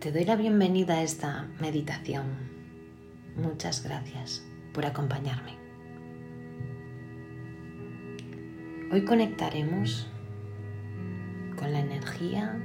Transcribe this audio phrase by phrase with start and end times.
[0.00, 2.24] Te doy la bienvenida a esta meditación.
[3.36, 4.42] Muchas gracias
[4.72, 5.58] por acompañarme.
[8.90, 10.08] Hoy conectaremos
[11.58, 12.58] con la energía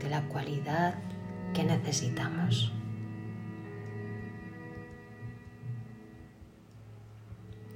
[0.00, 0.96] de la cualidad
[1.54, 2.72] que necesitamos.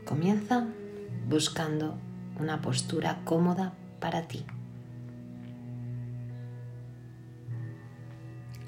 [0.05, 0.67] Comienza
[1.29, 1.97] buscando
[2.41, 4.45] una postura cómoda para ti.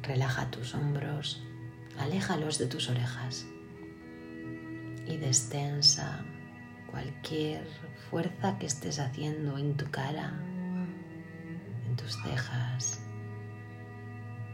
[0.02, 1.42] Relaja tus hombros,
[1.98, 3.46] aléjalos de tus orejas
[5.06, 6.24] y destensa
[6.90, 7.66] cualquier
[8.10, 10.32] fuerza que estés haciendo en tu cara,
[11.86, 13.00] en tus cejas,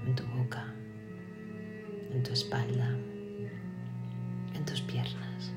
[0.05, 0.75] en tu boca,
[2.13, 2.89] en tu espalda,
[4.55, 5.53] en tus piernas.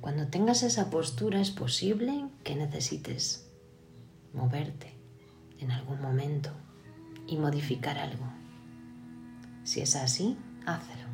[0.00, 3.50] Cuando tengas esa postura es posible que necesites
[4.32, 4.97] moverte
[5.60, 6.50] en algún momento
[7.26, 8.24] y modificar algo.
[9.64, 11.08] Si es así, hazlo.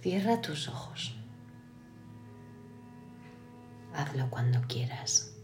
[0.00, 1.16] Cierra tus ojos.
[3.94, 5.36] Hazlo cuando quieras.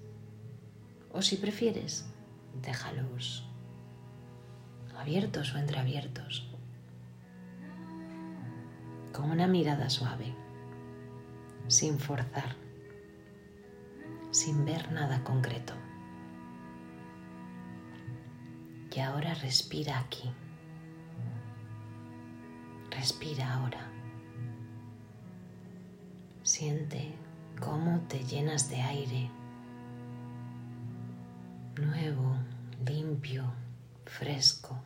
[1.12, 2.06] O si prefieres,
[2.60, 3.48] déjalos
[4.98, 6.48] abiertos o entreabiertos.
[9.12, 10.34] Con una mirada suave
[11.68, 12.56] sin forzar,
[14.30, 15.74] sin ver nada concreto.
[18.98, 20.28] Y ahora respira aquí.
[22.90, 23.86] Respira ahora.
[26.42, 27.14] Siente
[27.60, 29.30] cómo te llenas de aire
[31.76, 32.36] nuevo,
[32.84, 33.44] limpio,
[34.04, 34.82] fresco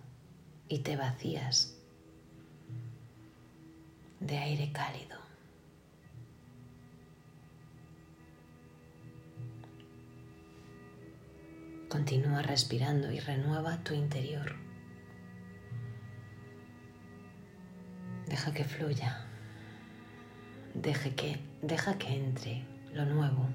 [0.68, 1.78] y te vacías
[4.20, 5.21] de aire cálido.
[12.12, 14.54] Continúa respirando y renueva tu interior.
[18.26, 19.24] Deja que fluya.
[20.74, 23.48] Deja que, deja que entre lo nuevo.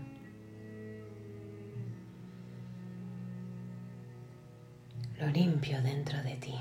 [5.20, 6.56] Lo limpio dentro de ti.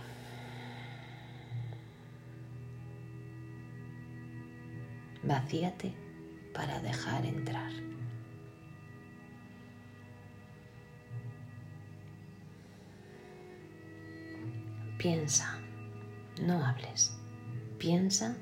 [5.22, 5.94] Vacíate
[6.52, 7.72] para dejar entrar.
[15.06, 15.60] Piensa,
[16.42, 17.16] no hables.
[17.78, 18.34] Piensa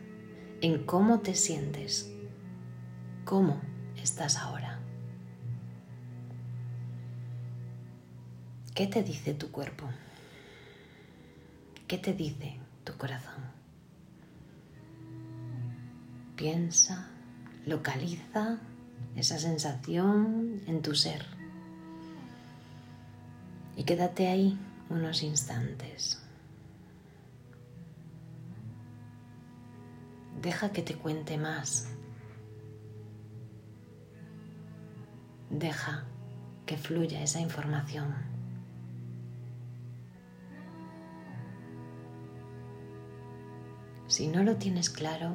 [0.63, 2.11] en cómo te sientes,
[3.27, 3.61] cómo
[4.03, 4.81] estás ahora.
[8.75, 9.91] ¿Qué te dice tu cuerpo?
[11.87, 13.45] ¿Qué te dice tu corazón?
[16.35, 17.11] Piensa,
[17.67, 18.57] localiza
[19.17, 21.27] esa sensación en tu ser
[23.77, 24.59] y quédate ahí
[24.89, 26.24] unos instantes.
[30.45, 31.89] Deja que te cuente más.
[35.49, 36.05] Deja
[36.67, 38.15] que fluya esa información.
[44.07, 45.35] Si no lo tienes claro,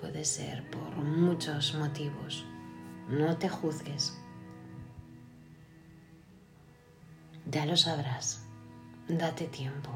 [0.00, 2.44] puede ser por muchos motivos.
[3.08, 4.20] No te juzgues.
[7.46, 8.44] Ya lo sabrás.
[9.06, 9.92] Date tiempo.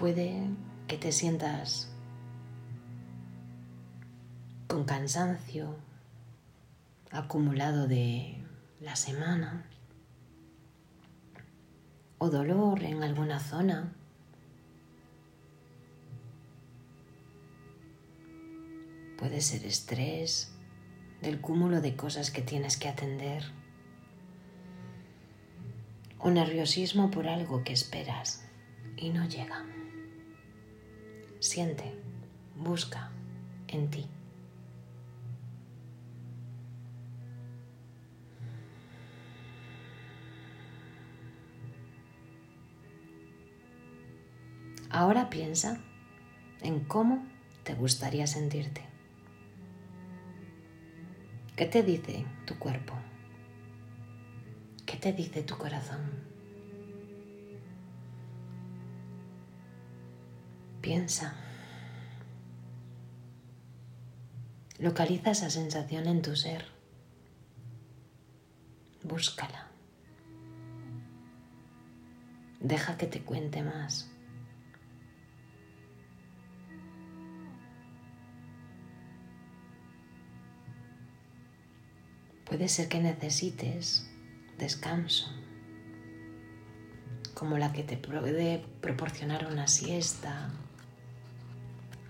[0.00, 0.32] Puede
[0.88, 1.92] que te sientas
[4.66, 5.76] con cansancio
[7.10, 8.42] acumulado de
[8.80, 9.66] la semana
[12.16, 13.92] o dolor en alguna zona.
[19.18, 20.50] Puede ser estrés
[21.20, 23.44] del cúmulo de cosas que tienes que atender
[26.18, 28.42] o nerviosismo por algo que esperas
[28.96, 29.62] y no llega.
[31.40, 31.94] Siente,
[32.54, 33.10] busca
[33.68, 34.06] en ti.
[44.90, 45.80] Ahora piensa
[46.60, 47.24] en cómo
[47.64, 48.84] te gustaría sentirte.
[51.56, 52.92] ¿Qué te dice tu cuerpo?
[54.84, 56.00] ¿Qué te dice tu corazón?
[60.80, 61.34] Piensa.
[64.78, 66.64] Localiza esa sensación en tu ser.
[69.02, 69.66] Búscala.
[72.60, 74.10] Deja que te cuente más.
[82.44, 84.10] Puede ser que necesites
[84.58, 85.32] descanso,
[87.34, 90.50] como la que te puede proporcionar una siesta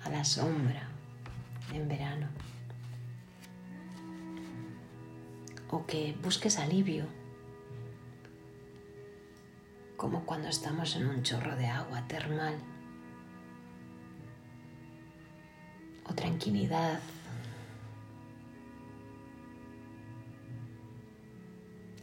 [0.05, 0.89] a la sombra
[1.73, 2.29] en verano.
[5.71, 7.07] O que busques alivio,
[9.97, 12.57] como cuando estamos en un chorro de agua termal.
[16.07, 16.99] O tranquilidad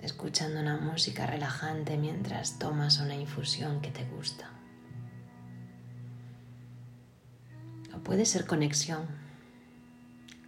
[0.01, 4.56] escuchando una música relajante mientras tomas una infusión que te gusta.
[8.03, 9.05] Puede ser conexión,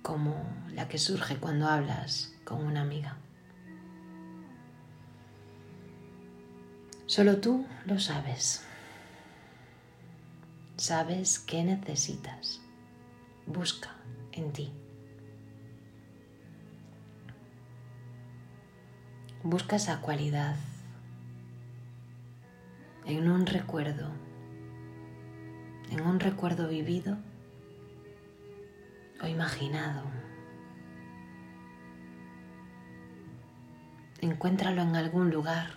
[0.01, 0.43] como
[0.73, 3.17] la que surge cuando hablas con una amiga.
[7.05, 8.63] Solo tú lo sabes.
[10.77, 12.61] Sabes qué necesitas.
[13.45, 13.95] Busca
[14.31, 14.71] en ti.
[19.43, 20.55] Busca esa cualidad
[23.05, 24.11] en un recuerdo,
[25.89, 27.17] en un recuerdo vivido
[29.21, 30.03] o imaginado.
[34.21, 35.71] Encuéntralo en algún lugar.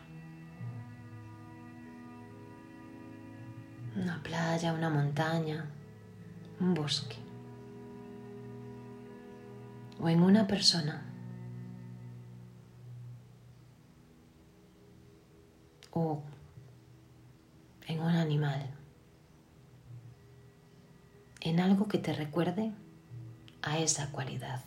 [3.96, 5.66] Una playa, una montaña,
[6.60, 7.16] un bosque.
[10.00, 11.12] O en una persona.
[15.92, 16.22] o
[17.86, 18.70] en un animal,
[21.40, 22.72] en algo que te recuerde
[23.62, 24.64] a esa cualidad.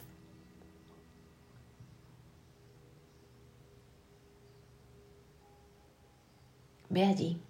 [6.89, 7.41] Ve allí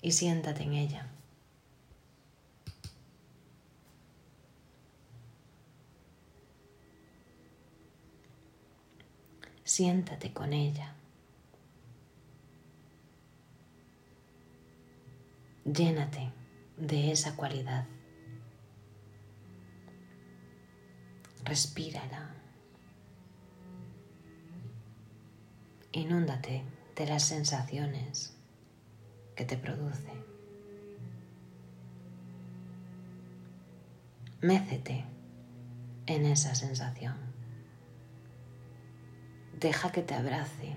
[0.00, 1.06] y siéntate en ella.
[9.64, 10.94] Siéntate con ella.
[15.64, 16.30] Llénate
[16.76, 17.84] de esa cualidad.
[21.46, 22.34] Respírala.
[25.92, 26.64] Inúndate
[26.96, 28.36] de las sensaciones
[29.36, 30.10] que te produce.
[34.40, 35.04] Mécete
[36.06, 37.14] en esa sensación.
[39.60, 40.74] Deja que te abrace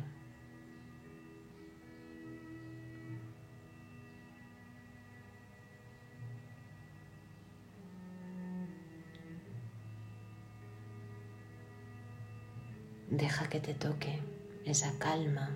[13.10, 14.22] Deja que te toque
[14.66, 15.50] esa calma,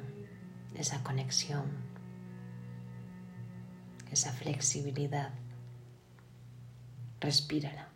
[0.73, 1.65] esa conexión,
[4.11, 5.31] esa flexibilidad.
[7.19, 7.89] Respírala.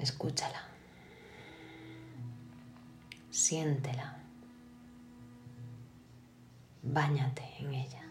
[0.00, 0.66] Escúchala.
[3.30, 4.16] Siéntela.
[6.82, 8.07] Báñate en ella.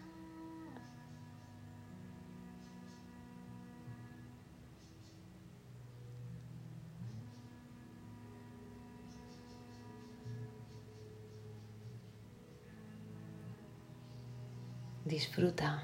[15.18, 15.82] Disfruta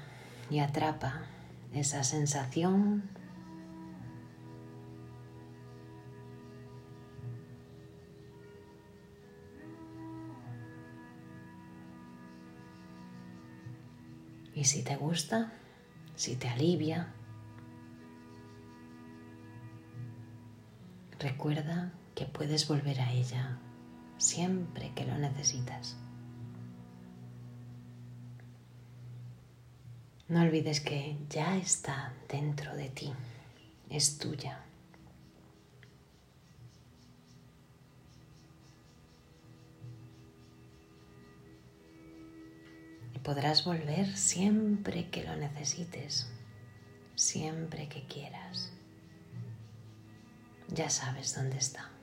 [0.49, 1.25] y atrapa
[1.73, 3.03] esa sensación
[14.53, 15.51] Y si te gusta,
[16.15, 17.11] si te alivia,
[21.19, 23.57] recuerda que puedes volver a ella
[24.17, 25.97] siempre que lo necesitas.
[30.27, 33.13] No olvides que ya está dentro de ti,
[33.91, 34.59] es tuya.
[43.13, 46.27] Y podrás volver siempre que lo necesites,
[47.13, 48.71] siempre que quieras.
[50.69, 51.94] Ya sabes dónde está.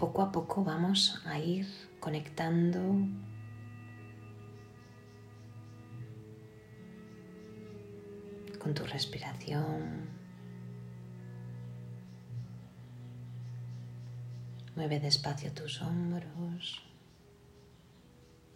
[0.00, 1.66] Poco a poco vamos a ir
[2.00, 2.80] conectando
[8.58, 10.08] con tu respiración.
[14.74, 16.82] Mueve despacio tus hombros.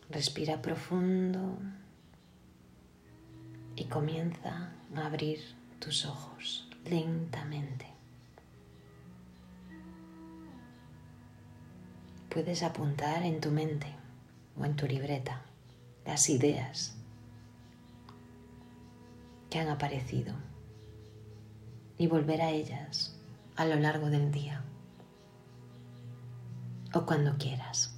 [0.08, 1.58] Respira profundo
[3.76, 5.40] y comienza a abrir
[5.78, 6.70] tus ojos.
[6.84, 7.93] lentamente.
[12.34, 13.86] Puedes apuntar en tu mente
[14.58, 15.42] o en tu libreta
[16.04, 16.96] las ideas
[19.48, 20.34] que han aparecido
[21.96, 23.16] y volver a ellas
[23.54, 24.64] a lo largo del día
[26.92, 27.94] o cuando quieras.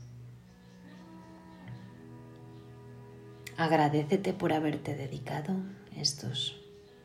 [3.56, 5.54] Agradecete por haberte dedicado
[5.96, 6.60] estos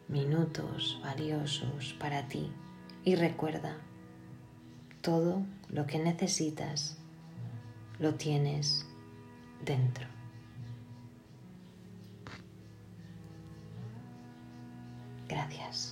[0.09, 2.51] minutos valiosos para ti
[3.05, 3.77] y recuerda,
[5.01, 6.97] todo lo que necesitas
[8.01, 8.85] lo tienes
[9.63, 10.05] dentro.
[15.29, 15.90] Gracias.